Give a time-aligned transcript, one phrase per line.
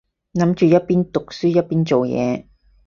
[0.33, 2.47] 諗住一邊讀書一邊做嘢